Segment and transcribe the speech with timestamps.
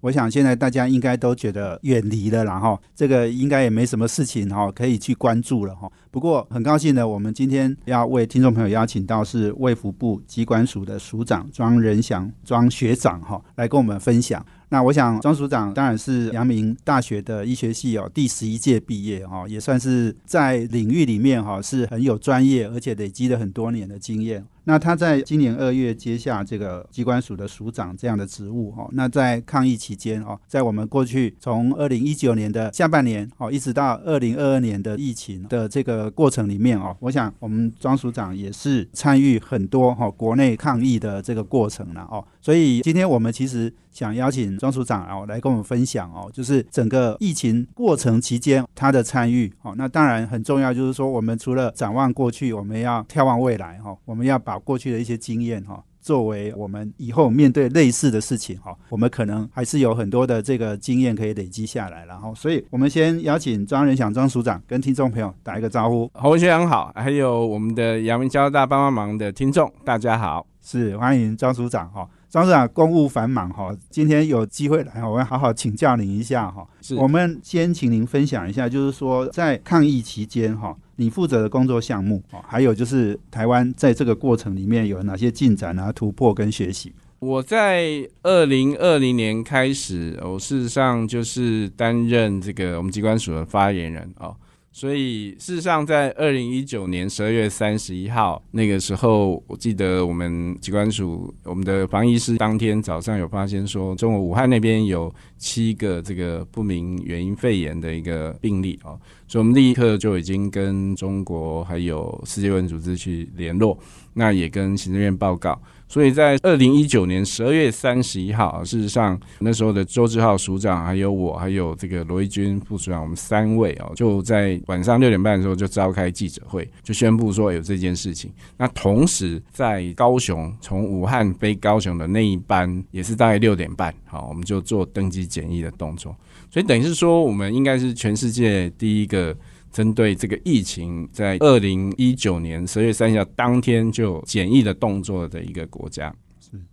[0.00, 5.90] 我想现在大家应该都觉得远离了，然后这个应该也没什么事情哈，可以去关注了哈。
[6.10, 14.44] 不过很高兴呢，我们今天要为听众朋友邀请到是卫福部机关署的署长庄仁祥庄学长哈，来跟我们分享。
[14.70, 24.44] 那我想，庄署长当然是阳明大学的医学系哦，第十一届毕业哈，也算是在领域里面哈是很有专业，而且累积了很多年的经验。
[24.68, 28.86] 那他在今年二月接下这个机关署的署长这样的职务哈。
[28.92, 42.22] 那在抗疫期间哦，在我们过去从二零一九年的下半年哦，一直到二零二二年的疫情的这个过程里面哦，我想我们庄署长也是参与很多哈国内抗疫的这个过程了哦。
[42.42, 49.74] 所以今天我们其实想邀请庄署长哦来跟我们分享哦，就是整个疫情过程期间他的参与哦。
[49.76, 62.06] 那当然很重要，就是说我们除了展望过去，我们要眺望未来哈，我们要把过去的一些经验哈，作为我们以后面对类似的事情哈，我们可能还是有很多的这个经验可以累积下来。
[62.06, 66.08] 然后，所以我们先邀请庄仁祥庄署长跟听众朋友打一个招呼。
[66.14, 72.08] 侯学长好，还有我们的阳明交大帮帮忙的听众，大家好，是欢迎庄署长哈。
[72.38, 76.64] 庄署长公务繁忙哈，今天有机会来，我要好好请教您一下哈。
[76.80, 80.76] 是，我们先请您分享一下，就是说在抗疫期间哈。
[80.94, 86.92] 你负责的工作项目哦，还有就是台湾在这个过程里面有哪些进展啊、突破跟学习？
[87.18, 94.36] 我在二零二零年开始，我事实上就是担任这个我们机关署的发言人哦。
[94.70, 113.78] 所以事实上，在二零一九年十二月三十一号那个时候，我记得我们机关署我们的防疫师当天早上有发现说，中国武汉那边有七个这个不明原因肺炎的一个病例啊，所以我们立刻就已经跟中国还有世界卫生组织去联络，
[114.14, 115.58] 那也跟行政院报告。
[115.90, 128.30] 所以在二零一九年十二月三十一号，事实上那时候的周志浩署长，还有我，还有这个罗一军副署长，我们三位哦，就在晚上六点半的时候就召开记者会，就宣布说有这件事情。
[128.58, 136.16] 那同时在高雄，从武汉飞高雄的那一班也是大概六点半，好，我们就做登机检疫的动作。
[136.50, 139.36] 所以等于是说，我们应该是全世界第一个。
[139.70, 146.12] 针对这个疫情，在二零一九年十月三十号当天就检疫的动作的一个国家，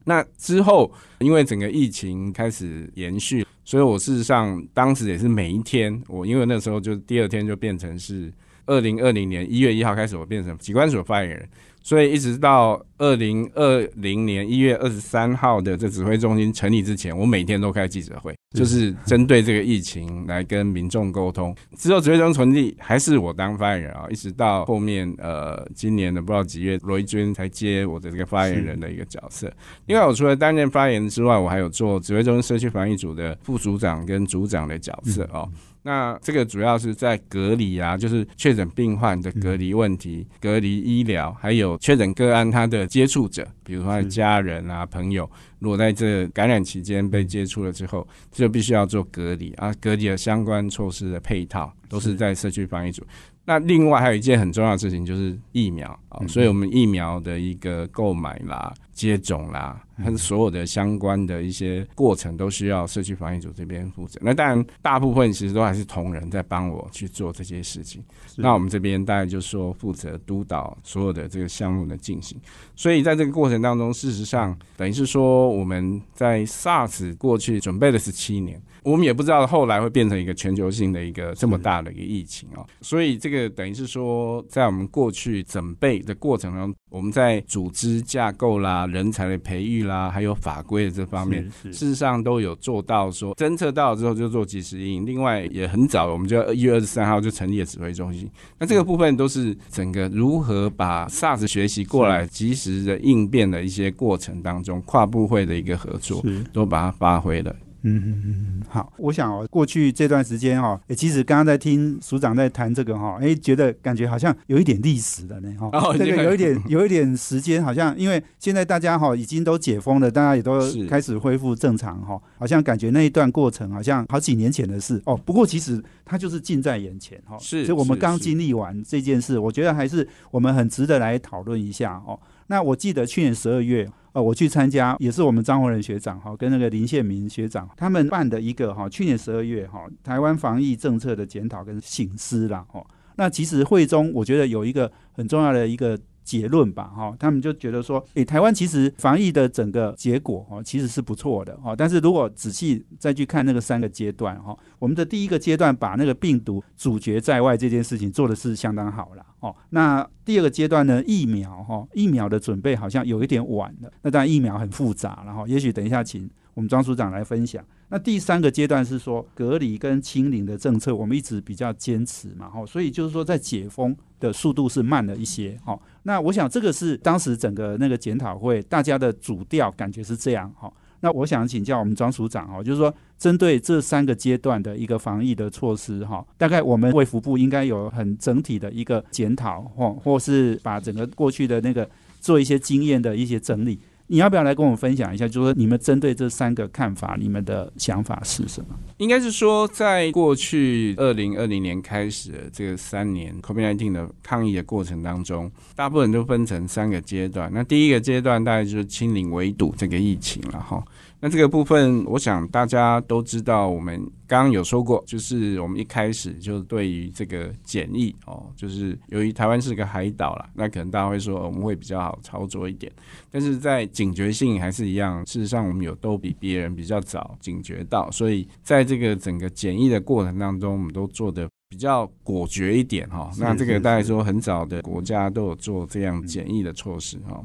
[0.05, 8.31] 那之后，因为整个疫情开始延续，所以我事实上当时也是每一天，我因为那时候就第二天就变成是
[8.65, 11.49] 二零二零年一月一号开始，我变成机关所发言人。
[11.85, 21.55] 所以一直到二零二零年一月二十三号的这指挥中心成立之前，我每天都开记者会，就是针对这个疫情来跟民众沟通。
[21.77, 29.53] 之后指挥中心成立，还是我当发言人啊，一直到后面呃今年的不知道几月，罗一军才接我的这个发言人的一个角色。
[29.85, 35.47] 另外，我除了担任发言之外，我还有做指挥中心社区防疫组的副组长跟组长的角色哦。
[35.87, 45.29] 那这个主要是在隔离啊，就是确诊病患的隔离问题、隔离医疗，还有确诊个案他的接触者，比如说家人啊、朋友，
[45.59, 53.05] 如果在这感染期间被接触了之后，就必须要做隔离啊，隔离的相关措施的配套都是在社区防疫组。
[53.45, 64.17] 那另外还有一件很重要的事情就是疫苗啊，所以我们疫苗的一个购买啦、接种啦，它所有的相关的一些过程都需要社区防疫组这边负责。
[64.23, 68.01] 那当然，大部分其实都还是同仁在帮我去做这些事情。
[68.37, 72.39] 那我们这边大概就说负责督导所有的这个项目的进行。
[72.73, 78.59] 所以在这个过程当中，事实上等于是说我们在 SARS 过去准备了十七年。
[78.85, 95.03] 我们也不知道后来会变成一个全球性的一个这么大的一个疫情啊，所以这个等于是说，在我们过去准备的过程中，我们在组织架构啦、人才的培育啦，还有法规的这方面，事实上都有做到说，侦测到之后就做及时应。
[95.03, 98.29] 另外也很早，我们就一月二十三号就成立了指挥中心。
[98.59, 106.23] 那这个部分都是整个如何把 SARS 学习过来及时的应变的一些过程当中，跨部会的一个合作，
[106.53, 107.55] 都把它发挥了。
[107.85, 120.59] 嗯嗯嗯，好，我想哦，过去这段时间哈，其实刚刚在听署长在谈这个哈，哎，觉得感觉好像有一点历史了呢哈，这个有一点有一点时间，好像因为现在大家哈已经都解封了，大家也都
[120.89, 125.15] 开始恢复正常哈，好像感觉那一段过程好像好几年前的事哦。
[125.15, 132.19] 不过其实它就是近在眼前哈，是，所以我们刚经历完这件事，我觉得还是我们很值得来讨论一下哦。
[132.47, 133.89] 那我记得去年十二月。
[134.13, 142.85] 呃，我去参加，也是我们张宏仁学长哈，跟那个林宪明学长他们办的一个哈，去年十二月哈，台湾防疫政策的检讨跟醒思啦哦。
[143.17, 145.99] 那其实会中，我觉得有一个很重要的一个。
[146.25, 151.75] 结论吧，哈，他们就觉得说，诶，台湾其实防疫的整个结果，哦，其实是不错的，哦。
[151.77, 159.55] 但是如果仔细再去看那个三个阶段，哈，我们的第一个阶段把那个病毒阻绝在外这件事情做的是相当好了，哦。
[159.69, 163.91] 那第二个阶段呢，疫苗，哈，疫苗的准备好像有一点晚了。
[164.01, 167.63] 那当然疫苗很复杂，然后也许等一下请我们庄署长来分享。
[167.89, 172.65] 那第三个阶段是说隔离跟清零的政策，我们一直比较坚持嘛，哈。
[172.65, 173.95] 所以就是说在解封。
[174.17, 175.77] 的速度是慢了一些，哈。
[176.03, 180.71] 那我想这个是当时整个那个检讨会大家的主调感觉是这样，哈。
[181.01, 191.87] 那我想请教我们庄署长，哈，就是说针对这三个阶段的一个防疫的措施，哈，大概我们卫福部应该有很整体的一个检讨，或或是把整个过去的那个
[192.21, 193.79] 做一些经验的一些整理。
[194.07, 195.27] 你要不要来跟我们分享一下？
[195.27, 198.67] 就是说，你们针对这三个看法，你们的想法是什么？
[198.97, 207.51] 应该是说，在过去二零二零年开始的这个三年 COVID-19 的抗疫的过程当中，大部分都分成三个阶段。
[207.53, 210.83] 那第一个阶段大概就是清零围堵这个疫情了，哈。
[211.21, 222.91] 那这个部分，我想大家都知道，我们刚刚有说过，就是我们一开始就对于这个检疫哦，就是由于台湾是个海岛啦，那可能大家会说我们会比较好操作一点，
[223.31, 233.31] 但是在警觉性还是一样，事实上我们有都比别人比较早警觉到，所以在这个整个检疫的过程当中，我们都做的比较果决一点哈。
[233.39, 237.43] 那这个大概说很早的国家都有做这样检疫的措施哈。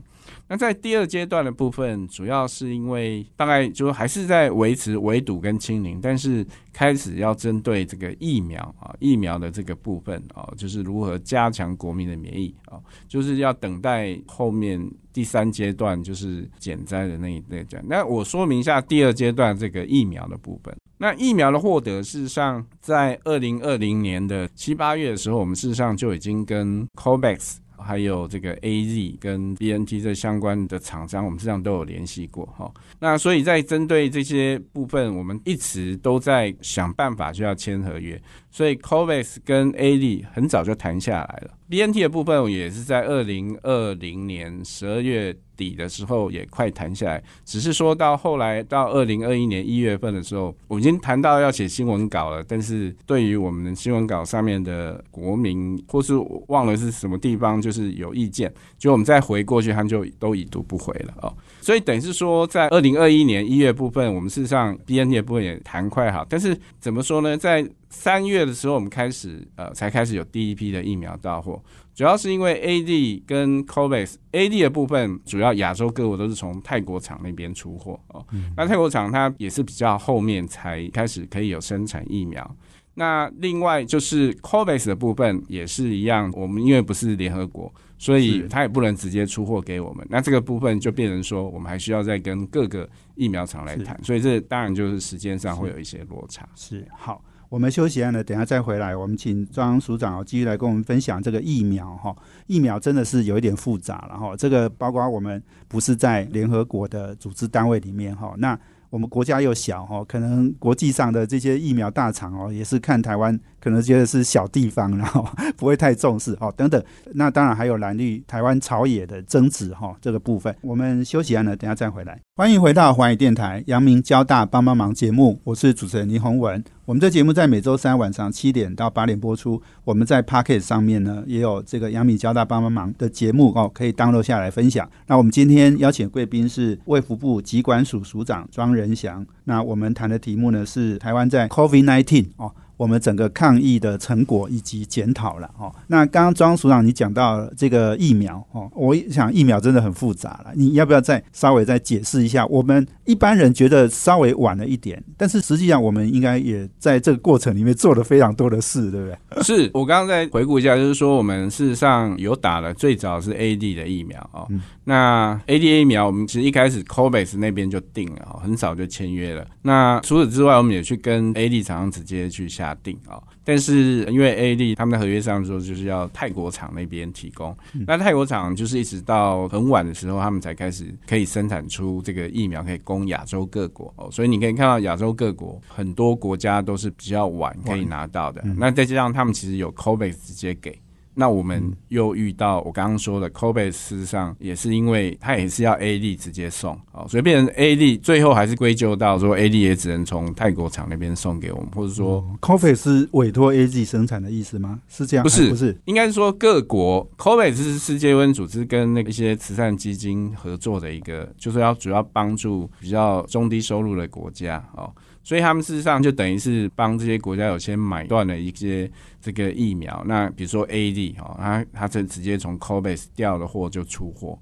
[0.49, 14.81] 那在第二阶段的部分，主要是因为大概就还是在维持围堵跟清零，但是开始要针对这个疫苗啊，疫苗的这个部分啊，就是如何加强国民的免疫啊，就是要等待后面
[15.13, 17.81] 第三阶段就是减灾的那一那讲。
[17.87, 20.75] 那我说明一下第二阶段这个疫苗的部分。
[20.99, 27.57] 那疫苗的获得，事实上在二零二零年的七八月的时候，我们事实上就已经跟 COVAX。
[27.91, 32.73] 还有这个 A Z 跟 B N T 这相关的厂商，我们实际上都有联系过哈。
[33.01, 38.17] 那所以在针对这些部分，我们一直都在想办法就要签合约。
[38.49, 41.51] 所以 COVAX 跟 A Z 很早就谈下来了。
[41.71, 45.35] B N T 的部分也是在二零二零年十二月。
[45.61, 56.15] 底的时候也快谈下来，只是说到后来到二零二一年一月份的时候，我已经谈到要写新闻稿了，但是对于我们的新闻稿上面的国民或是
[56.49, 61.31] 忘了是什么地方，就是有意见，就我们再回过去，他们就都已读不回了哦。
[61.61, 67.37] 所以等于是说，在二零二一年一月部分，我们事实上 B N T 的部分也谈快好，但是怎么说呢？
[67.37, 71.63] 在三月的时候，我们开始呃才开始有第一批的疫苗到货。
[71.93, 78.25] 主要是因为 A D 跟 COVAX，A D 的部分主要亚洲各国都是从泰国厂那边出货哦。
[78.57, 82.57] 那泰国厂它也是比较后面才开始可以有生产疫苗。
[82.95, 90.07] 那另外就是 COVAX 的部分也是一样，我们因为不是联合国，所以它也不能直接出货给我们。
[90.09, 96.49] 那这个部分就变成说，我们还需要再跟各个疫苗厂来谈，所以这当然就是时间上会有一些落差。
[96.55, 97.23] 是好。
[97.51, 98.95] 我们休息一下呢，等下再回来。
[98.95, 102.15] 我们请庄署长继续来跟我们分享这个疫苗哈。
[102.47, 104.37] 疫苗真的是有一点复杂了哈。
[104.37, 108.33] 这个包括我们不是在联合国的组织单位里面哈。
[108.39, 108.57] 那
[108.89, 113.39] 我们国家又小哈，可能国际上的这些疫苗大厂哦，也是看台湾。
[113.61, 116.83] 可能觉得是小地方，然后 不会太重视哦，等等。
[117.13, 122.21] 那当然还有蓝绿台湾朝野的争执哈，这个部分我们休息完了，等下再回来。
[122.37, 126.63] 欢迎回到华语电台阳明交大帮帮忙节目，我是主持人倪宏文。
[126.87, 129.63] 我们这节目在每周三晚上七点到八点播出。
[129.85, 134.89] 我们在 Pocket 上面呢也有这个阳明交大帮帮忙的节目哦，可以 download 下来分享。
[135.07, 139.25] 那我们今天邀请贵宾是卫福部疾管署署长庄仁祥。
[139.45, 142.53] 那我们谈的题目呢是台湾在 COVID nineteen 哦。
[142.81, 145.71] 我们整个抗疫的成果以及检讨了哦。
[145.87, 152.47] 那刚刚庄署长你讲到这个疫苗哦，我想疫苗真的很复杂了，你要不要再稍微再解释一下？
[152.47, 159.43] 我们一般人觉得稍微晚了一点，但是实际上我们应该也在这个过程里面做了非常多的事，对不对？
[159.45, 164.49] 是我刚刚在回顾一下，就是说我们事实上有打了最早是 A D 的疫苗哦。
[164.85, 169.47] 那 A D A 疫苗我们其实一开始 COVAX 那边就定了哦，很早就签约了。
[169.61, 173.23] 那除此之外，我们也去跟 A D 厂商直接去下定啊。
[173.45, 184.09] 但是因为 A D 他们的合约上说就是要泰国厂那边提供，那泰国厂就是一直到很晚的时候，他们才开始可以生产出这个疫苗，可以供亚洲各国哦。
[184.11, 188.43] 所以你可以看到亚洲各国很多国家都是比较晚可以拿到的。
[188.57, 190.79] 那再加上他们其实有 COVAX 直接给。
[191.21, 202.55] 那我们又遇到我刚刚说的 c o b a 事实上也是因为它也是要 A D 直接送，哦，所以变成 A D 最后还是归咎到说 A D 也只能从泰国厂那边送给我们，或者说 c
[202.55, 204.81] o b a 是委托 A D 生产的意思吗？
[204.89, 205.23] 是这样？
[205.23, 214.91] 不是，不是，应该是说各国 c o b a 是世界卫生组织跟那一些慈善基金合作的一个，就是要主要帮助比较中低收入的国家哦。
[215.31, 220.03] 所以他们事实上就等于是帮这些国家有先买断了一些这个疫苗。
[220.05, 224.37] 那比如说 A D 哈，他他这直接从 COVAX 调的货就出货。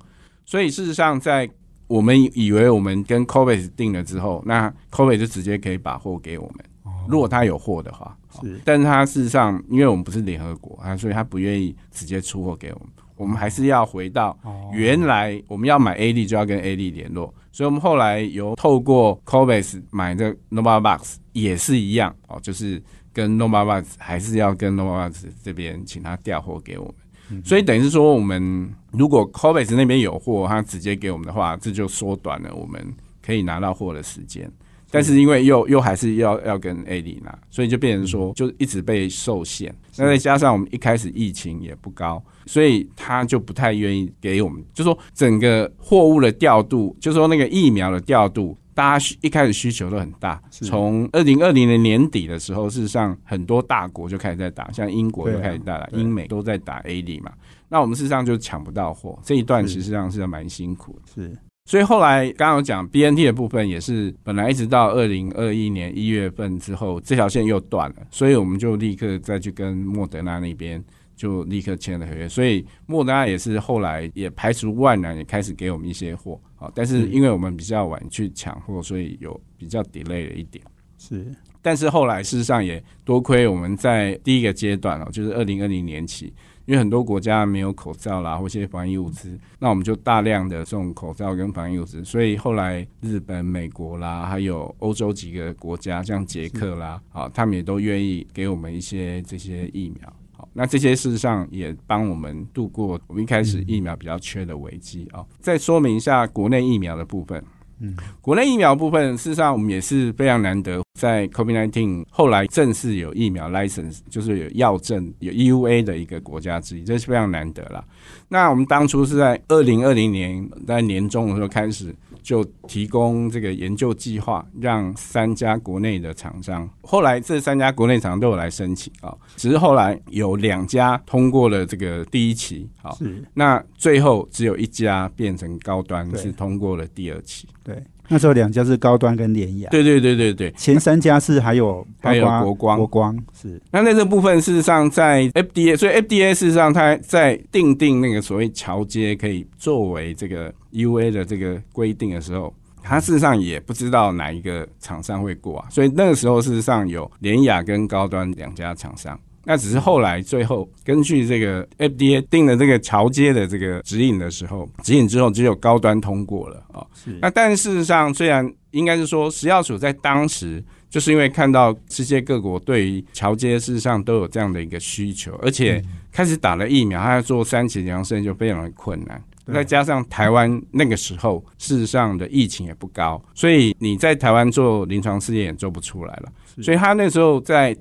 [0.46, 1.46] 所以事实上，在
[1.88, 6.94] 我们以为我们跟 COVAX 定了之后，那 COVAX 就直接可以把货给我们。
[7.06, 8.58] 如果他有货的话，是。
[8.64, 12.88] 但是他事实上，因为我们不是联合国啊，所以他不愿意直接出货给我们。
[13.14, 14.34] 我们还是要回到
[14.72, 17.34] 原来我们要买 A D 就要跟 A D 联络。
[17.50, 22.80] 所以，我们后来有透过 COVAX 买的 Nova Box 也是一样哦，就是
[23.12, 27.42] 跟 Nova Box 还是要跟 Nova Box 这边请他调货给我们。
[27.44, 32.82] 所以，等于是说，我们如果 COVAX 那边有货，他直接给我们的话，这就缩短了我们
[33.20, 34.50] 可以拿到货的时间。
[34.90, 39.74] 但是，因为又又还是要要跟 A D 拿，所以就变成说，就一直被受限。
[39.96, 42.22] 那再加上我们一开始疫情也不高。
[42.46, 50.42] 所以他就不太愿意给我们，就说整个货物的调度，就说那个疫苗的调度，大家一开始需求都很大。
[50.50, 57.30] 从二零二零年年底的时候，事实上很多大国就开始在打，像英国就开始打了，英美都在打 A D 嘛。
[57.68, 61.12] 那我们事实上就抢不到货，这一段实际上是蛮辛苦的。
[61.14, 61.36] 是，
[61.68, 70.82] 所以后来刚刚有讲 B N T 的部分，也是本来一直到二零二一年一月份之后，这条线又断了，所以我们就立刻再去跟莫德纳那边。
[71.18, 76.70] 就立刻签了合约，所以莫德纳也是后来也排除万难，也开始给我们一些货啊。
[76.72, 80.64] 但是因为我们比较晚去抢货，所以有比较 delay 了一点。
[80.96, 81.26] 是，
[81.60, 86.32] 但是后来事实上也多亏我们在第一个阶段哦，就是二零二零年起，
[86.68, 100.12] 因为很多国家没有口罩啦或一些防疫物资，那我们就大量的送口罩跟防疫物资，所以后来日本、美国啦，还有欧洲几个国家，像捷克啦，啊，他们也都愿意给我们一些这些疫苗。
[100.32, 105.24] 好那这些事实上也帮我们度过我们一开始疫苗比较缺的危机啊。
[105.40, 107.42] 再说明一下国内疫苗的部分，
[107.80, 117.84] 嗯，国内疫苗部分事实上我们也是非常难得，在 COVID-19 后来正式有疫苗 license，就是有药证有 EUA 的一个国家之一，这是非常难得了。
[118.28, 121.94] 那我们当初是在二零二零年在年中的时候开始。
[122.22, 133.24] 就提供这个研究计划，让三家国内的厂商，后来这三家国内厂商都有来申请啊，只是后来有两家通过了这个第一期，好，是。
[133.34, 137.82] 那最后只有一家变成高端是通过了第二期，对。
[138.08, 143.60] 那时候两家是高端跟联雅，对对对对对，前三家是还有还有国光国光是。
[143.70, 159.18] 那在这部分事实上，在 FDA，所以 FDA 事实上它在定定那个所谓桥接可以作为这个 UA 的这个规定的时候，它事实上也不知道哪一个厂商会过啊，所以那个时候事实上有联雅跟高端两家厂商。
[159.50, 166.86] 那只是后来最后根据这个 FDA 定了这个桥接的这个指引的时候，指引之后只有高端通过了啊。
[167.22, 179.18] 那但事实上，虽然应该是说食药署在当时就是因为看到世界各国对于桥接事实上都有这样的一个需求，而且开始打了疫苗，他要做三期临床试验就非常的困难。
[179.50, 186.30] 再加上台湾那个时候事实上的疫情也不高，所以你在台湾做临床试验也做不出来了。
[186.62, 187.74] 所以他那时候在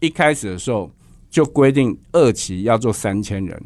[0.00, 0.90] 一开始的时候。
[1.32, 3.60] 就规定二期要做三千人，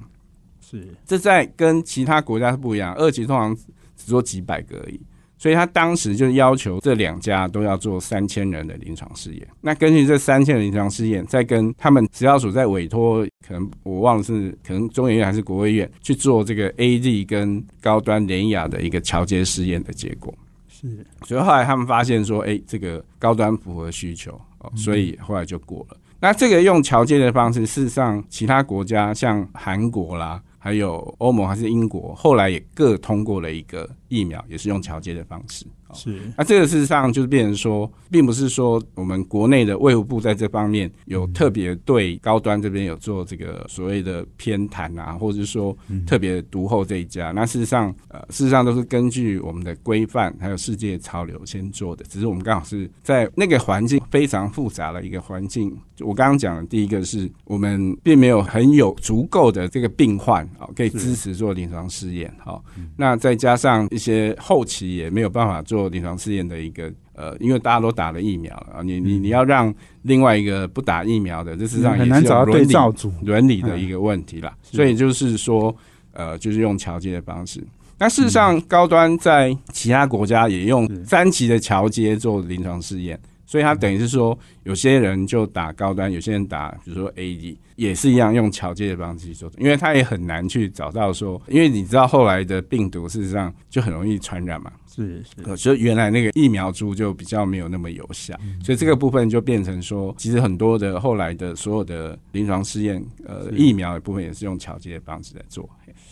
[0.60, 0.86] 是。
[1.04, 3.54] 这在跟其他国家是不一样，二期通常
[3.96, 5.00] 只做几百个而已，
[5.36, 9.48] 所以他当时就要求这两家都要做三千人的临床试验。
[9.60, 20.32] 那根据这三千人临床试验，再跟他们食药署在委托，可能我忘了是可能中研院还是国卫院去做这个 A D 跟高端联雅的一个桥接试验的结果，
[20.68, 25.96] 是，所以后来他们发现说，哎，这个高端符合需求哦，所以后来就过了。
[26.20, 30.42] 那这个用桥接的方式，事实上其他国家像韩国啦。
[30.58, 35.64] 还有欧盟还是英国，后来也各通过了一个疫苗，也是用桥接的方式。
[35.94, 45.76] 是，那这个事实上就是变成说，并不是说我们国内的卫福部在这方面有特别对高端这边有做这个所谓的偏袒啊，或者是说
[46.06, 47.32] 特别独后这一家。
[47.32, 52.04] 那事实上，呃，事实上都是根据我们的规范还有世界潮流先做的。
[52.08, 55.76] 只是我们刚好是在那个环境非常复杂的一个环境。
[56.00, 60.46] 我刚刚讲的第一个是我们并没有很有足够的这个病患。
[60.58, 62.32] 啊，可以支持做临床试验。
[62.38, 62.64] 好，
[62.96, 74.52] 那再加上一些后期也没有办法做临床试验的一个呃，因为大家都打了疫苗了啊，你你你要让另外一个不打疫苗的，这实际上很难找到对照组伦理的一个问题啦。
[74.62, 75.74] 所以就是说，
[76.12, 77.62] 呃，就是用桥接的方式。
[77.98, 83.18] 那事实上，高端在其他国家也用三级的桥接做临床试验。
[83.48, 98.34] 所以它等于是说，有些人就打高端，有些人打，比如说 A D，也是一样用桥接的方式去做，因为它也很难去找到说，因为你知道后来的病毒事实上就很容易传染嘛，是是，所以原来那个疫苗株就比较没有那么有效，
[98.64, 105.68] 所以这个部分就变成说，其实很多的后来的所有的临床试验，呃，疫苗的部分也是用桥接的方式在做。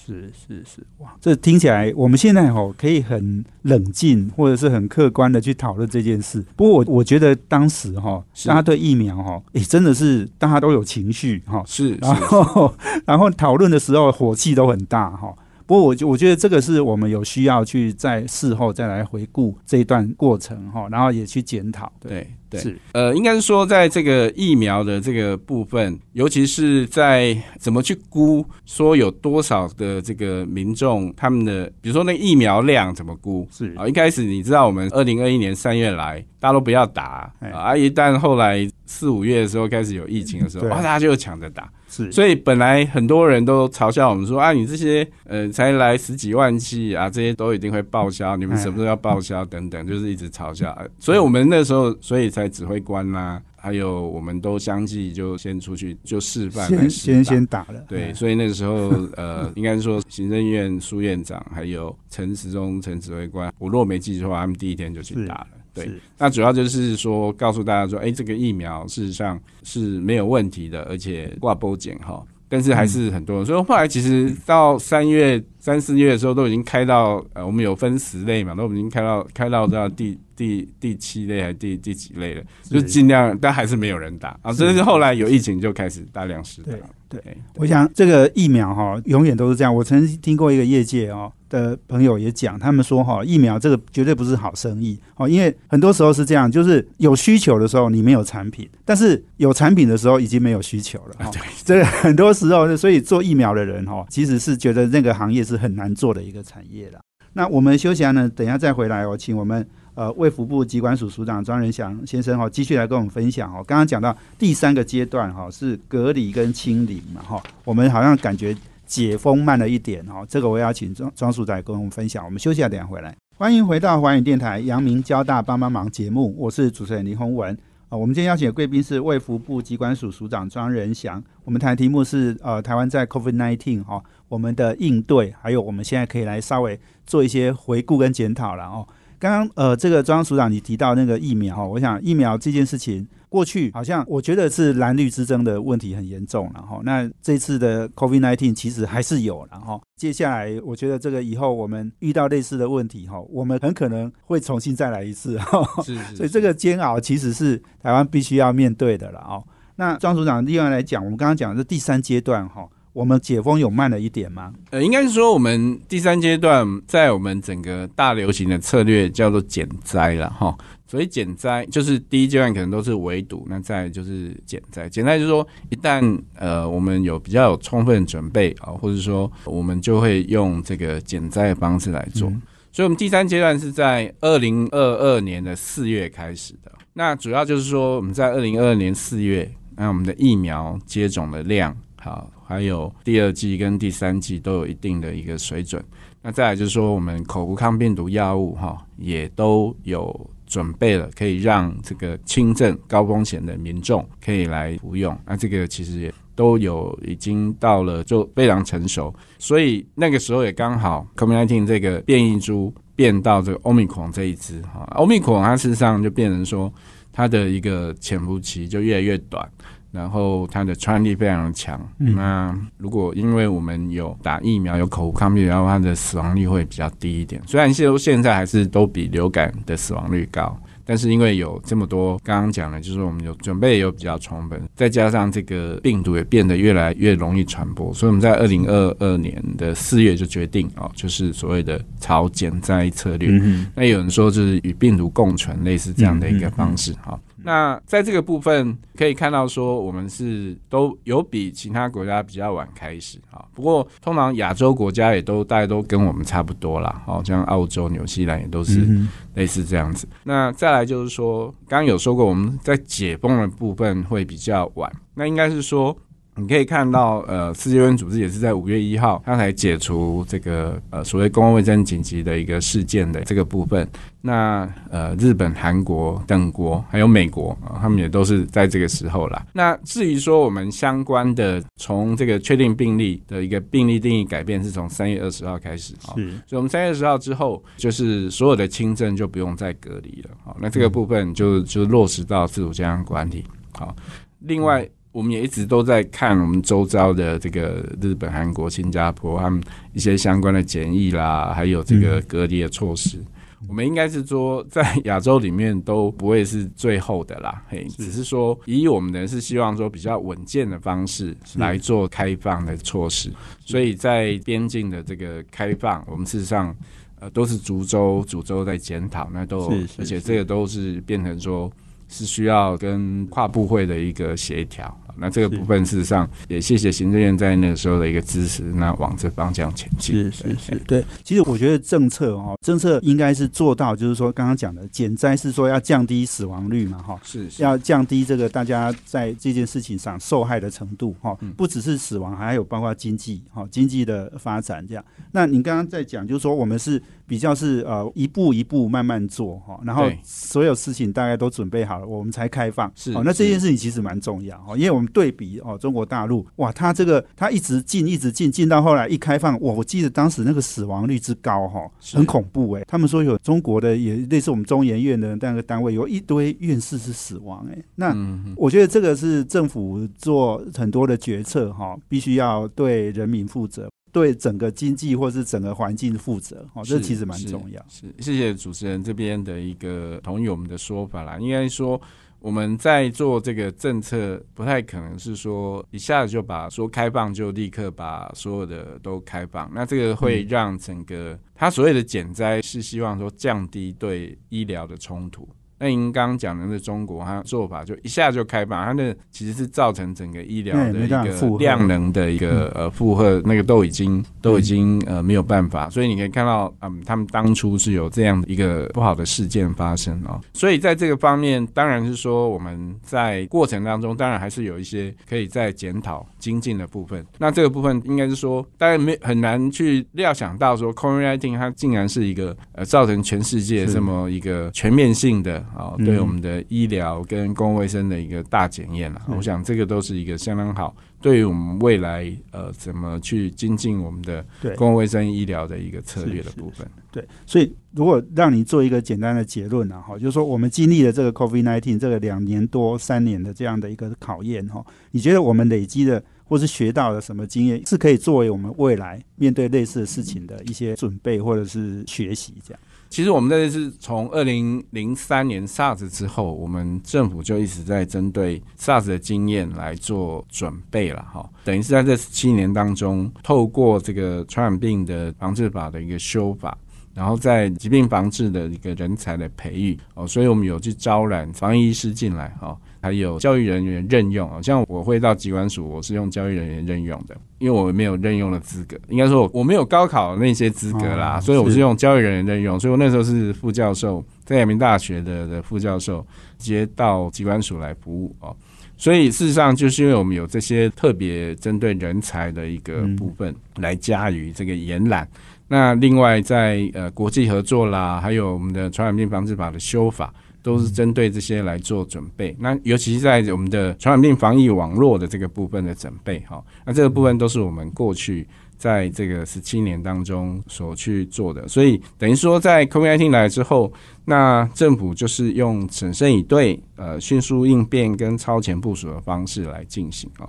[0.06, 6.44] 是是是，哇，这听起来我们现在哈可以很冷静或者是很客观的去讨论这件事。
[6.54, 12.74] 不过我我觉得当时哈，大家对疫苗哈，诶，真的是大家都有情绪哈，是，然后
[13.06, 15.34] 然后讨论的时候火气都很大哈。
[15.66, 21.92] 不过我我觉得这个是我们有需要去在事后再来回顾这一段过程哈，然后也去检讨。
[22.00, 22.26] 对。
[22.56, 33.44] 是，呃，应该是说，在这个疫苗的这个部分，尤其是在怎么去估，说有多少的这个民众，他们的，比如说那疫苗量怎么估？
[33.50, 41.70] 是啊，一开始你知道，我们二零二一年三月来，大家都不要打啊，一旦后来四五月的时候开始有疫情的时候，哇，大家就抢着打。
[41.88, 50.76] 是，所以本来很多人都嘲笑我们说啊，你这些呃才来十几万剂啊，这些都一定会报销，你们什么时候要报销等等，就是一直嘲笑。
[50.98, 57.84] 所以我们那时候，所以才指挥官啦，还有我们都相继就先出去就示范，先先先打了。
[57.86, 65.48] 对，所以那个时候呃， 应该说行政院苏院长还有陈时中陈指挥官，我若没记错，他们第一天就去打了。
[65.74, 73.44] 对，那主要就是说告诉大家说，哎，这个疫苗事实上是没有问题的，而且挂波检哈，但是还是很多人。
[73.44, 84.52] 所以后来其实到三月、三四月的时候，都已经开到呃，我们有分十类嘛，都已经开到开到到第第第七类还是第第几类了，就尽量，但还是没有人打啊。
[84.52, 86.76] 这是后来有疫情就开始大量施打。
[87.08, 87.22] 对，
[87.56, 89.74] 我想这个疫苗哈，永远都是这样。
[89.74, 91.32] 我曾经听过一个业界哦。
[91.50, 101.30] 的朋友也讲，他们说哈，疫苗这个绝对不是好生意哦，因为很多时候是这样，就是有需求的时候你没有产品，但是有产品的时候已经没有需求了。
[101.30, 106.98] 对，这个很多时候，所以做疫苗的人哈，其实是觉得那个行业是很难做的一个产业了。
[107.34, 109.64] 那我们休息完呢，等一下再回来哦，请我们
[109.94, 113.64] 呃卫福部机关署署长庄仁祥先生哈，继续来跟我们分享哦。
[113.66, 118.56] 刚刚讲到第三个阶段哈，是隔离跟清理嘛哈，我们好像感觉。
[118.86, 122.22] 解封慢了一点哦，这个我要请庄庄署长跟我们分享。
[122.22, 123.16] 我们休息下，等下回来。
[123.38, 127.56] 欢迎回到华语电台阳明交大帮帮忙节目，我是主持人林宏文
[127.88, 127.96] 啊。
[127.96, 131.20] 我们今天邀请的贵宾是卫福部机关署署长庄仁祥。
[131.44, 138.86] 我们谈的题目是呃，台湾在 COVID nineteen 哈，我们的应对，还有我们现在可以来稍微做一些回顾跟检讨了哦。
[139.24, 143.08] 刚刚呃，这个庄署长你提到那个疫苗哈，我想疫苗这件事情。
[143.30, 155.36] 过去好像我觉得是蓝绿之争的问题很严重，然后那这次的 COVID-19 其实还是有，然后接下来我觉得这个以后我们遇到类似的问题哈，我们很可能会重新再来一次，
[155.84, 159.42] 是是，所以这个煎熬其实是台湾必须要面对的了哦。
[159.76, 164.54] 那庄组长另外来讲，我们刚刚讲的是第三阶段哈，我们解封有慢了一点吗？
[164.70, 170.56] 呃，应该是说我们第三阶段在我们整个大流行的策略叫做减灾了哈。
[170.86, 174.88] 所以减灾就是第一阶段可能都是围堵，那再就是减灾。
[174.88, 182.32] 减灾就是说，一旦呃我们有比较有充分准备啊，或者说我们就会用这个减灾的方式来做。
[182.70, 186.70] 所以，我们第三阶段是在二零二二年的四月开始的。
[186.92, 195.82] 那主要就是说，我们在二零二二年四月，那我们的疫苗接种的量好，还有第二季跟第三季都有一定的一个水准。
[196.22, 200.30] 那再来就是说，我们口服抗病毒药物哈也都有。
[200.46, 205.18] 准备了，可以让这个轻症高风险的民众可以来服用。
[205.26, 209.12] 那这个其实也都有已经到了，就非常成熟。
[209.38, 216.72] 所以那个时候也刚好，COVID-19 这个变异株变到这个欧米孔这一支哈，欧米孔它事实上就变成说
[217.10, 219.50] 它的一个潜伏期就越来越短。
[219.94, 221.80] 然后它的传染力非常强。
[222.00, 227.40] 嗯那如果因为我们有打疫苗、有口服抗病毒，然后它的死亡率会比较低一点。
[227.46, 230.58] 虽然现现在还是都比流感的死亡率高。
[230.86, 243.30] 但是因为有这么多，刚刚讲的，就是我们有准备也有比较充分，再加上这个病毒也变得越来越容易传播，所以我们在二零二二年的四月就决定哦，就是所谓的朝减灾策略。
[243.30, 247.18] 嗯那有人说就是与病毒共存，类似这样的一个方式哈。
[247.44, 253.44] 那在这个部分可以看到说，我们是都有比其他国家比较晚开始啊。
[253.54, 260.08] 不过通常亚洲国家也都大概都跟我们差不多啦，哦，像澳洲、纽西兰也都是嗯类似这样子。
[260.22, 265.96] 那再来就是说，刚刚有说过，我们在解封的部分会比较晚，那应该是说。
[266.36, 273.88] 你可以看到，呃，世界卫生组织也是在五月一号，它才解除这个呃所谓公共卫生紧急的一个事件的这个部分。
[274.20, 279.46] 那呃，日本、韩国等国还有美国啊、他们也都是在这个时候啦。
[279.52, 286.16] 那至于说我们相关的从这个确定病例的一个病例定义改变，是从三月二十号开始啊。
[286.16, 290.30] 是所以我们三月二十号之后，就是所有的轻症就不用再隔离了。
[290.42, 293.44] 好，那这个部分就就落实到自主健康管理。
[293.72, 293.94] 好，
[294.40, 303.22] 另外我们也一直都在看我们周遭的这个日本、韩国、新加坡他们一些相关的检疫啦，还有这个隔离的措施。
[303.68, 313.32] 我们应该是说，在亚洲里面都不会是最后的啦，嘿，只是说以我们的是希望说比较稳健的方式来做开放的措施，
[313.64, 316.74] 所以在边境的这个开放，我们事实上
[317.20, 321.70] 呃都是逐州逐州在检讨，那都而且这个都是变成说
[322.08, 324.94] 是需要跟跨部会的一个协调。
[325.16, 330.14] 那这个部分事实上也谢谢行政院在那个时候的一个支持，那往这方向前进。
[330.14, 331.04] 是是是，对。
[331.22, 337.18] 其实我觉得政策哦，政策应该是做到，就是说刚刚讲的减灾是说要降低死亡率嘛，哈。
[337.22, 345.04] 是是要降低这个大家在这件事情上受害的程度哈嗯，不只是死亡，还有包括经济哈，经济的发展这样。
[345.32, 352.90] 那你刚刚在讲，就是说我们是比较是呃一步一步慢慢做哈，然后所有事情大概都准备好了，我们才开放。
[352.94, 362.84] 是哦，那这件事情其实蛮重要哦，因为我们对比哦中国大陆，哇，它这个它一直进一直进，进到后来一开放，哇，我记得当时那个死亡率之高哈，是很恐怖哎。
[362.86, 367.84] 他们说有中国的也类似我们中研院的那个单位，有一堆院士是死亡哎。
[367.94, 368.16] 那
[368.56, 377.84] 我觉得这个是政府做很多的决策哈，必须要对人民负责，对整个经济或是整个环境负责哦，这其实蛮重要。
[377.88, 381.38] 是，谢谢主持人这边的一个同意我们的说法啦。
[381.38, 382.00] 应该说
[382.44, 395.48] 我们在做这个政策，不太可能是说一下子就把说开放就立刻把所有的都开放，那这个会让整个他所谓的减灾是希望说降低对医疗的冲突。
[395.84, 401.58] 那您刚刚讲的那中国，它做法就一下就开放，它那其实是造成整个医疗的一个负荷。
[401.58, 417.22] 量能的一个呃负荷，那个都已经都已经呃没有办法，所以你可以看到，嗯，他们当初是有这样的一个不好的事件发生哦，所以在这个方面，当然是说我们在过程当中，当然还是有一些可以在检讨精进的部分。
[417.36, 429.22] 那这个部分应该是说，大家没很难去料想到说，COVID-19 它竟然是一个呃造成全世界这么一个全面性的啊、嗯对我们的医疗跟公共卫生的一个大检验了。
[429.28, 434.44] 嗯我想这个都是一个相当好，对于我们未来呃怎么去精进我们的
[434.76, 436.86] 公共卫生医疗的一个策略的部分。
[437.10, 452.80] 对，所以如果让你做一个简单的结论啊，哈，就是说我们经历了这个 COVID-19 这个两年多三年的这样的一个考验哈，你觉得我们累积的或是学到的什么经验，是可以作为我们未来面对类似的事情的一些准备或者是学习这样？
[453.14, 461.48] 其实我们这次从二零零三年 SARS 之后，我们政府就一直在针对 SARS 的经验来做准备了哈。
[461.62, 466.76] 等于是在这七年当中，透过这个传染病的防治法的一个修法。
[467.14, 486.26] 然后在疾病防治的一个人才的培育哦，所以我们有去招揽防疫医师进来哈、还有教育人员任用啊，像我会到机关署，我是用教育人员任用的，因为我没有任用的资格，应该说我我没有高考那些资格啦，哦所以我是是用教育人员任用，所以我那时候是副教授，在阳明大学的的副教授，
[486.58, 488.56] 直接到机关署来服务哦。
[488.96, 495.28] 所以事实上，就是因为我们有这些特别针对人才的一个嗯部分来加于这个延揽。
[495.66, 500.32] 那另外在呃国际合作啦，还有我们的传染病防治法的修法，
[500.64, 502.56] 都是针对这些来做准备。
[502.58, 508.48] 那尤其是在我们的传染病防疫网络的这个部分的准备哈，那这个部分都是我们过去
[508.78, 511.68] 在这个十七年当中所去做的。
[511.68, 513.92] 所以等于说，在 COVID-19 来之后，
[514.24, 520.48] 那政府就是用审慎以对、呃迅速应变跟超前部署的方式来进行啊。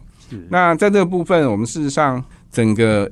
[0.49, 3.11] 那在这个部分，我们事实上整个。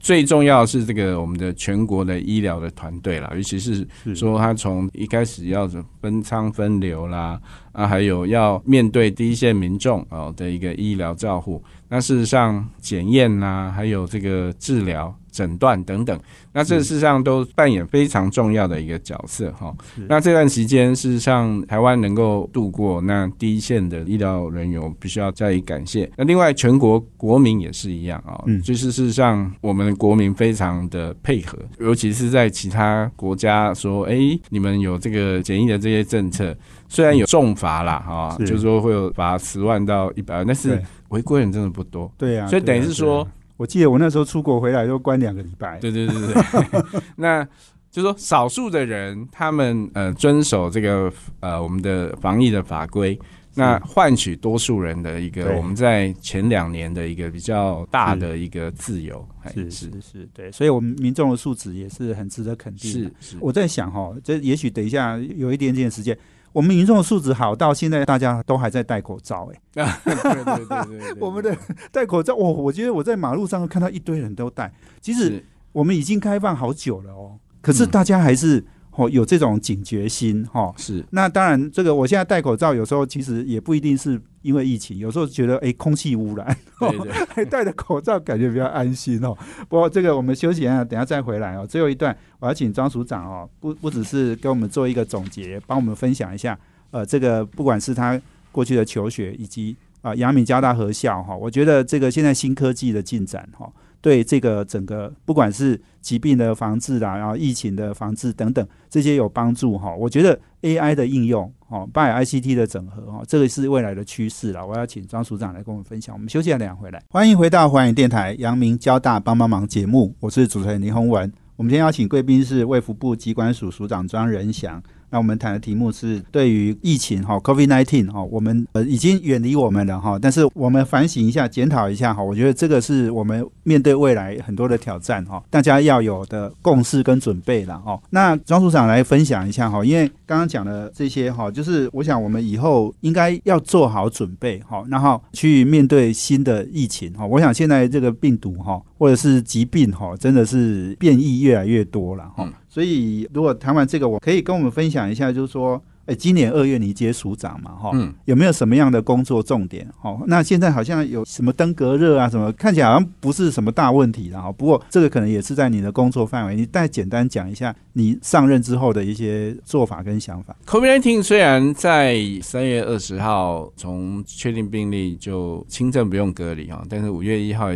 [0.00, 5.68] 最重要是这个我们的全国的医疗的团队啦，尤其是说他从一开始要
[6.00, 7.40] 分仓分流啦，
[7.78, 11.62] 啊，还有要面对第一线民众哦的一个医疗照护。
[11.88, 15.14] 那事实上检验呐，还有这个治疗。
[15.30, 16.18] 诊断等等，
[16.52, 19.72] 那这事实上都扮演非常重要的一个角色哈。
[20.08, 26.10] 那这段时间事实上台湾能够度过，那第一线的医疗人员必须要加以感谢。
[26.16, 34.16] 那另外全国国民也是一样啊，就是事实上我们国民非常的配合，尤其是在其他国家说，哎，
[34.48, 36.56] 你们有这个检疫的这些政策，
[36.88, 42.10] 虽然有重罚啦，哈，就是说会有罚十万到一百万，但是违规人真的不多。
[42.18, 43.26] 对呀，所以等于是说。
[43.58, 45.80] 我记得我那时候出国回来都关两个礼拜。
[45.80, 47.44] 对对对对， 那
[47.90, 53.18] 就说少数的人他们呃遵守这个呃我们的防疫的法规，
[53.56, 59.26] 那换取多数人的一个我们在前两年的一个比较大的一个自由。
[59.52, 62.88] 是是是，对，所以我们民众的素质也是很值得肯定。
[62.88, 66.16] 是是，我在想哈，这也许等一下有一点点时间。
[66.52, 69.60] 我们民众的素质好到现在，大家都还在戴口罩，哎，
[70.04, 71.56] 对对对对，我们的
[71.92, 78.64] 戴口罩，我我觉得我在马路上看到一堆人都戴，其实我们已经开放好久了哦，可是大家还是。
[78.98, 81.04] 哦，有这种警觉心哈，是。
[81.10, 89.32] 那当然，这个我现在戴口罩，有时候其实也不一定是因为疫情，有时候觉得哎，空气污染，对对， 还戴着口罩感觉比较安心哦。
[89.68, 91.64] 不过这个我们休息一下，等下再回来哦。
[91.64, 96.58] 最后一段，我要请张署长哦，不不只是给我们做一个总结，帮我们分享一下，
[96.90, 103.70] 呃，这个不管是他过去的求学，以及啊，阳明交大合校哈，我觉得这个现在新科技的进展哈。
[104.00, 109.94] 对这个整个不管是疾病的防治啦，然后疫情的防治等等，这些有帮助哈。
[109.94, 114.66] 我觉得 AI 的应用，哦，拜 ICT 的整合，哈，这个是未来的趋势了。
[114.66, 116.14] 我要请张署长来跟我们分享。
[116.14, 121.30] 我们休息了两回来，欢迎回到环宇电台阳明交大帮帮忙节目，我是主持人林宏文。
[121.56, 124.80] 我们今天邀请贵宾是卫福部机关署署长庄仁祥。
[125.10, 137.98] 那我们谈的题目是对于疫情哈，COVID-19 哈，我们呃已经远离我们了哈，但是我们反省一下，检讨一下哈，我觉得这个是我们面对未来很多的挑战哈，大家要有的共识跟准备了哈。
[138.10, 147.26] 那庄处长来分享一下哈，因为刚刚讲的这些哈，就是我想我们以后应该要做好准备哈，然后去面对新的疫情哈。
[147.26, 152.46] 我想现在这个病毒哈，或者是疾病哈，真的是变异越来越多了哈。
[152.68, 157.92] 所以，如果谈完这个，我可以跟我们分享一下，就是说，哎，今年二月你接署长嘛，哈，
[158.24, 159.86] 有没有什么样的工作重点？
[160.02, 164.50] 哦，那现在好像有什么登革热啊，什么看起来好像不是什么大问题了哈。
[164.50, 170.56] 不过这个可能也是在你的工作范围，你再简单讲一下你上任之后的一些做法跟想法。
[170.64, 177.68] COVID-19 虽然在三月二十号从确定病例就轻症不用隔离啊，但是五月一号。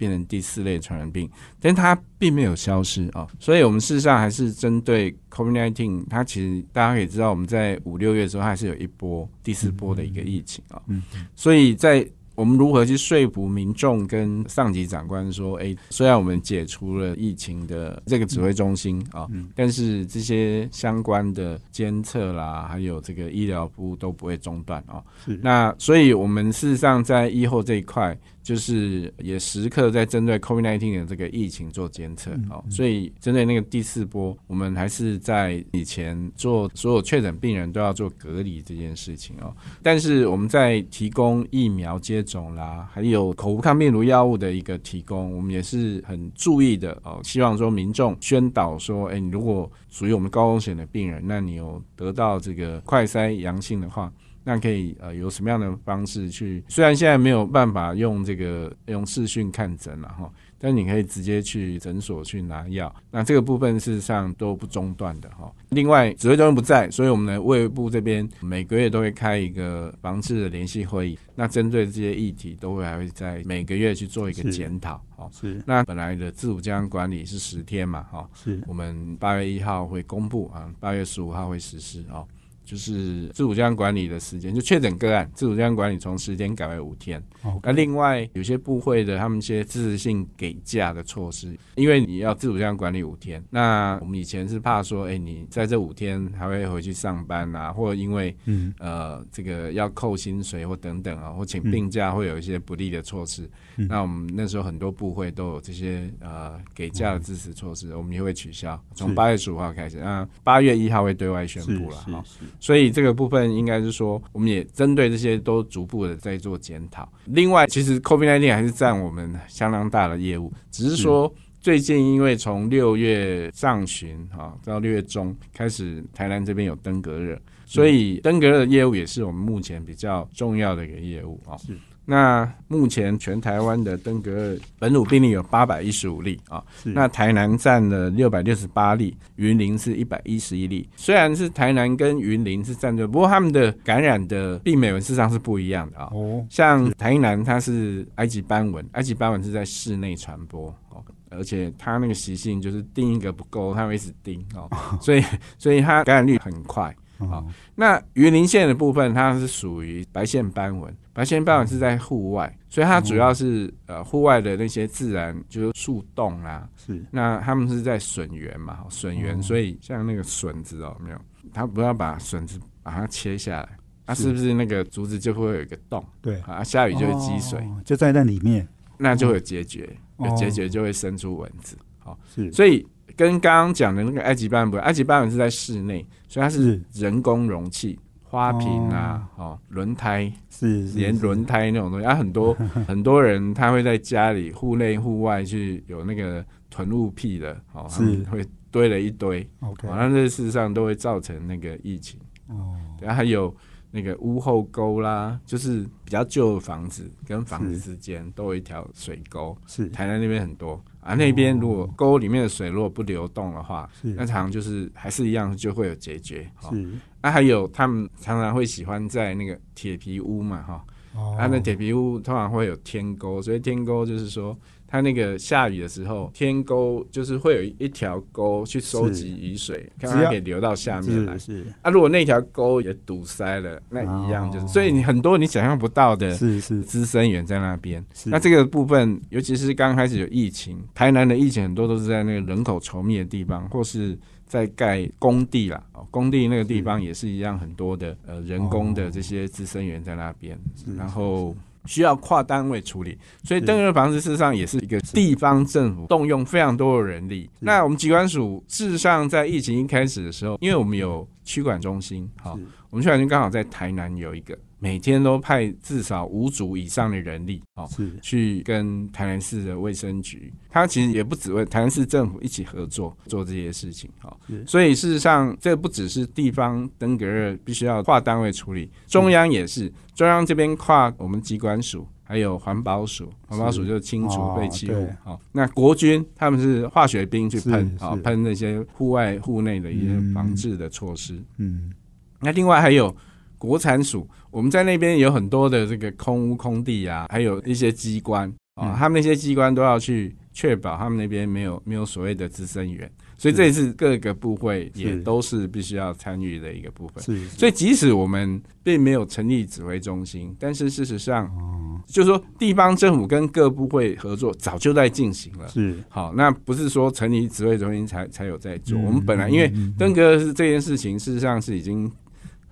[0.00, 1.28] 变成第四类传染病，
[1.60, 11.02] 但它并没有消失啊，所以我们事实上还是针对 COVID-19，它其实大家可以知道，我们在五六月的时候还是有一波第四波的一个疫情啊，嗯，
[11.36, 12.08] 所以在。
[12.40, 15.56] 我们如何去说服民众跟上级长官说？
[15.58, 25.04] 哎，虽然我们解除了疫情的这个指挥中心啊，但是这些相关的监测啦，还有这个医疗服务都不会中断啊。
[25.42, 32.64] 那所以我们事实上在医后这一块，就是也时刻在针对 COVID-19 的这个疫情做监测啊。
[32.70, 39.54] 所以针对那个第四波，我们还是在以前做所有确诊病人都要做隔离这件事情哦。
[39.82, 47.20] 但是我们在提供疫苗接种啦，还有口服抗病毒药物的一个提供，我们也是很注意的哦。
[47.24, 54.12] 希望说民众宣导说，哎，你如果属于我们高风险的病人，那你有得到这个快筛阳性的话，
[54.44, 56.62] 那可以呃有什么样的方式去？
[56.68, 60.30] 虽然现在没有办法用这个用视讯看诊了哈。
[60.62, 65.50] 但你可以直接去诊所去拿药，那这个部分事实上都不中断的哈。
[65.70, 75.02] 另外，指挥中心不在，所以我们的卫部这边每个月都会开一个防治的联系会议，那针对这些议题都会还会在每个月去做一个检讨。
[75.16, 75.62] 哦，是。
[75.66, 78.62] 那本来的自主健康管理是十天嘛，哈，是。
[78.66, 82.26] 我们八月一号会公布啊，八月十五号会实施哦。
[82.70, 87.20] 就是自主健康管理的时间，就确诊个案自主健康管理从十天改为五天。
[87.64, 103.50] 那另外有些部会的他们一些自治性给假的措施，因为你要自主健康管理五天，那我们以前是怕说，哎、你在这五天还会回去上班啊，或者因为嗯呃这个要扣薪水或等等啊，或请病假会有一些不利的措施。
[103.78, 112.22] 嗯那我们那时候很多部会都有这些呃给假的支持措施，我们也会取消，从八月十五号开始，那八月一号会对外宣布了哈。
[112.60, 117.10] 所以这个部分应该是说，我们也针对这些都逐步的在做检讨。
[117.24, 131.56] 另外，其实 COVID-19 还是占我们相当大的业务，只是说最近因为从六月上旬啊到六月中开始，台南这边有登革热，所以登革热的业务也是我们目前比较重要的一个业务啊。
[131.56, 131.76] 是
[132.10, 140.88] 那目前全台湾的登革热本土病例有八百一十五例啊，是那台南占了六百六十八例，云林是一百一十一例。
[140.96, 146.08] 虽然是台南跟云林是占最，不过他们的感染的病媒文事实上是不一样的啊。
[146.12, 154.68] 哦像台南它是埃及斑纹，埃及斑纹是在室内传播哦，而且它那个习性就是叮一个不够，它会一直叮哦，
[155.00, 155.22] 所以
[155.58, 156.92] 所以它感染率很快。
[157.20, 167.04] 哦那云林县的部分，它是属于白线斑纹，白线斑纹是在户外，所以它主要是呃户外的那些自然就是树洞啊，是。
[167.10, 169.42] 那他们是在笋园嘛，笋园，哦。
[169.42, 171.20] 所以像那个笋子哦，没有，
[171.52, 173.68] 它不要把笋子把它切下来，
[174.06, 176.62] 它、是是不是那个竹子就会有一个洞对，啊？
[176.62, 178.66] 下雨就会积水，哦就在那里面。
[179.02, 180.28] 那就会有结节，哦。
[180.28, 181.74] 有结节就会生出蚊子。
[182.00, 182.52] 好、是。
[182.52, 182.86] 所以
[183.20, 188.00] 跟刚刚讲的那个埃及斑纹，埃及斑纹是在室内，所以它是人工容器。
[188.22, 192.54] 花瓶啊，哦，轮胎，是连轮胎那种东西，啊，很多
[192.86, 198.22] 很多人他会在家里户内户外去有那个囤物癖的，哦，是。
[198.30, 199.88] 会堆了一堆，OK。
[199.88, 202.20] 哦，那这事实上都会造成那个疫情。
[202.46, 202.76] 哦。
[203.00, 203.52] 然后还有
[203.90, 209.88] 那个屋后沟啦，就是比较旧的房子跟房子之间都有一条水沟，是。
[209.88, 211.14] 台南那边很多啊。
[211.14, 216.50] 那边如果沟里面的水如果不流动的话，是那常常就是还是一样就会有结节。
[216.62, 216.88] 哦是
[217.22, 220.80] 那还有他们常常会喜欢在那个铁皮屋嘛，哈、哦
[221.14, 231.36] 啊，那铁皮屋通常会有天沟，所以天沟就是说，它那个下雨的时候，天沟就是会有一条沟去收集雨水，看它可以流到下面来。
[231.36, 231.64] 是。
[231.64, 231.66] 是。
[231.82, 236.80] 啊，如果那条沟也堵塞了，那一样就是，哦所以你很多你想象不到的是是。
[236.82, 238.04] 资生源在那边。
[238.26, 244.16] 那这个部分，尤其是刚开始有疫情，台南的疫情很多都是在那个人口稠密的地方，或是
[244.50, 245.82] 在盖工地啦。
[245.94, 250.58] 哦，工地那个地方也是一样，很多的呃人工的这些资深员在那边，
[250.98, 251.56] 然后。
[251.86, 257.48] 需要跨单位处理，所以登革热防治事实上也是一个地方政府动用非常多的人力。
[257.58, 262.52] 那我们机关署事实上在疫情一开始的时候，因为我们有区管中心，好，
[262.90, 268.10] 我们区管中心刚好在台南有一个，每天都派至少五组以上的人力，哦，是。
[268.20, 282.06] 去跟台南市的卫生局，他其实也不只为台南市政府一起合作做这些事情，哦，所以事实上这不只是地方登革热必须要跨单位处理，中央也是，中央这边跨我们机关署。
[282.22, 285.08] 还有环保署，环保署就清除哦废弃物对。
[285.24, 290.32] 好、那国军他们是化学兵去喷是，好、是喷那些户外、户内的一些嗯。
[290.32, 291.42] 防治的措施。
[291.56, 291.92] 嗯。
[292.38, 293.12] 那另外还有
[293.60, 307.22] 国产署，我们在那边有很多的这个空屋、空地啊，还有一些机关啊、嗯他们那些机关都要去确保他们那边没有没有所谓的资生源，所以这也是各个部会也都是必须要参与的一个部分。
[307.22, 315.68] 是，所以即使我们并没有成立指挥中心，但是事实上，哦就是说地方政府跟各部会合作早就在进行了。
[315.68, 318.98] 是好，那不是说成立指挥中心才才有在做。
[318.98, 322.10] 嗯我们本来因为登革是这件事情，事实上是已经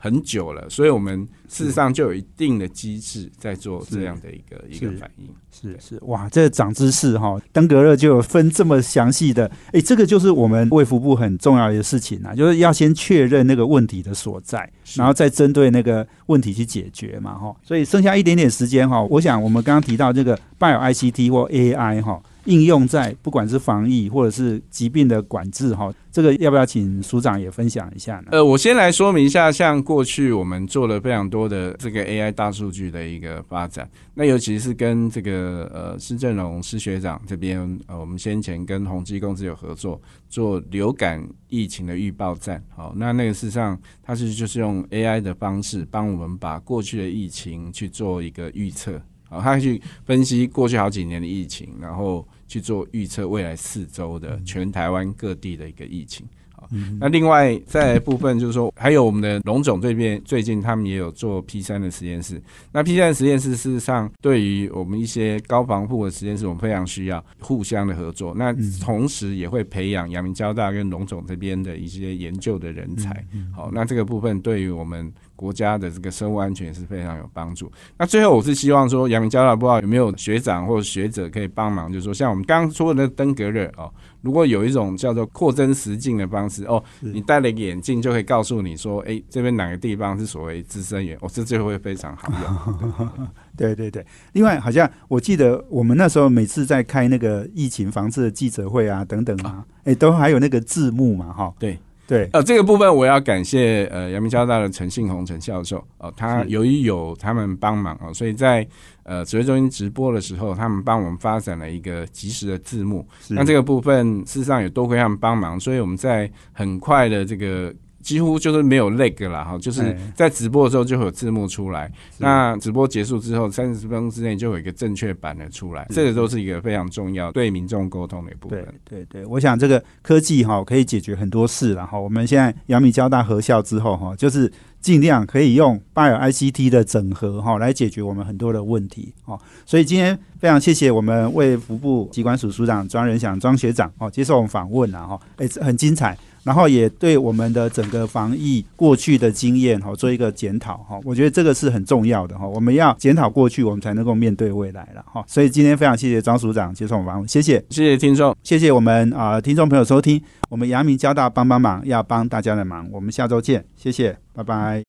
[0.01, 5.27] 很久了，所以我们事实上就有一定的机制在做这样的一个一个反应。
[5.51, 17.57] 是是，哇，这个长知识哈，登革热就有分这么详细的，哎，这个就是我们卫福部很重要的事情啊，就是要先确认那个问题的所在，然后再针对那个问题去解决嘛哈。
[17.65, 22.23] 所以剩下一点点时间哈，我想我们刚刚提到这个 Bio ICT 或 AI 哈。
[22.49, 28.29] 应用在不管是防疫或者是疾病的管制哈，这个要不要请署长也分享一下呢？
[28.31, 56.27] 呃，我先来说明一下，像过去我们做了非常多的这个 AI 大数据的一个发展，那尤其是跟这个呃施正荣施学长这边，呃，我们先前跟宏基公司有合作做流感疫情的预报站，好，那那个事实上它是就是用 AI 的方式帮我们把过去的疫情去做一个预测，好，他去分析过去好几年的疫情，然后去做预测未来四周的全台湾各地的一个疫情。
[56.51, 62.43] 好，那另外在部分就是说，还有我们的龙总这边最近他们也有做 P 三的实验室。
[62.73, 68.35] 那 P 三实验室事实上对于我们一些高防护的实验室，我们非常需要互相的合作。
[68.37, 73.25] 那同时也会培养阳明交大跟龙总这边的一些研究的人才。
[73.55, 77.71] 好，那这个部分对于我们国家的这个生物安全是非常有帮助。
[77.97, 83.89] 那最后我是希望说，阳明交大不知道有没有学长或者学者可以帮忙，就是说像我们刚刚说的那登革热哦。
[84.21, 93.09] 如果有一种叫做扩增实境的方式哦，你戴了一个眼镜就可以告诉你说，哎，这边哪个地方是所谓滋生源，哦，这就会非常好用。
[93.57, 101.79] 对对对，另外好像我记得我们那时候每次在开那个疫情防治的记者会啊等等啊，哎，都还有那个字幕嘛，哈，对。
[102.09, 108.67] 对，呃，这个部分我要感谢呃，阳明交大的陈信宏陈教授哦，他由于有他们帮忙哦，所以在
[109.03, 113.07] 呃指挥中心直播的时候，他们帮我们发展了一个及时的字幕。
[113.29, 117.75] 那这个部分事实上也多亏他们帮忙，所以我们在很快的这个。
[118.09, 121.93] 几乎就是没有那个了哈，就是在直播的时候就会有字幕出来。
[122.17, 125.87] 那直播结束之后，三十分钟之内就有一个正确版的出来。
[125.91, 128.67] 这个都是一个非常重要对民众沟通的一部分。
[128.87, 132.01] 对对对，我想这个科技哈可以解决很多事然后。
[132.01, 134.51] 我们现在阳明交大合校之后哈，就是
[134.81, 139.39] 尽量可以用 Bio ICT 的整合哈来解决我们很多的问题哦。
[139.67, 146.17] 所以今天非常谢谢我们卫福部机关署署长庄仁祥庄学长哦接受我们访问了哈，哎很精彩。
[146.43, 152.47] 然后也对我们的整个防疫过去的经验哈做一个检讨哈，我觉得这个是很重要的哈。
[152.47, 155.25] 我们要检讨过去，我们才能够面对未来了哈。
[155.27, 164.88] 所以今天非常谢谢张署长接受我们访问，谢谢，谢谢听众，谢谢我们啊听众朋友收听，我们阳明交大帮帮忙，要帮大家的忙，我们下周见，谢谢，拜拜。